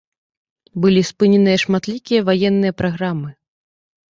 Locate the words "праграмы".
2.81-3.31